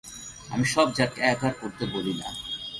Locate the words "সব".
0.65-0.87